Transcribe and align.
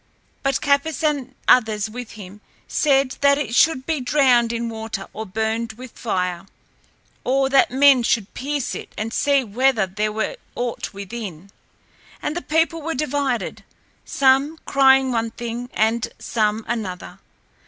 But 0.41 0.61
Capys, 0.61 1.03
and 1.03 1.35
others 1.47 1.87
with 1.87 2.13
him, 2.13 2.41
said 2.67 3.17
that 3.21 3.37
it 3.37 3.53
should 3.53 3.85
be 3.85 4.01
drowned 4.01 4.51
in 4.51 4.67
water 4.67 5.05
or 5.13 5.27
burned 5.27 5.73
with 5.73 5.91
fire, 5.91 6.47
or 7.23 7.49
that 7.49 7.69
men 7.69 8.01
should 8.01 8.33
pierce 8.33 8.73
it 8.73 8.93
and 8.97 9.13
see 9.13 9.43
whether 9.43 9.85
there 9.85 10.11
were 10.11 10.37
aught 10.55 10.91
within. 10.91 11.51
And 12.19 12.35
the 12.35 12.41
people 12.41 12.81
were 12.81 12.95
divided, 12.95 13.63
some 14.03 14.57
crying 14.65 15.11
one 15.11 15.29
thing 15.29 15.69
and 15.71 16.07
some 16.17 16.65
another. 16.67 17.19